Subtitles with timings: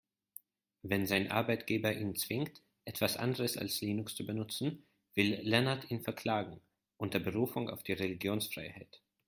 [0.81, 6.59] Wenn sein Arbeitgeber ihn zwingt, etwas anderes als Linux zu benutzen, will Lennart ihn verklagen,
[6.97, 8.99] unter Berufung auf die Religionsfreiheit.